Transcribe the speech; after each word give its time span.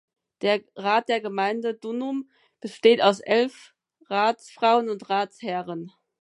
Der 0.41 0.61
Rat 0.75 1.09
der 1.09 1.21
Gemeinde 1.21 1.75
Dunum 1.75 2.27
besteht 2.59 3.03
aus 3.03 3.19
elf 3.19 3.75
Ratsfrauen 4.09 4.89
und 4.89 5.07
Ratsherren. 5.11 5.91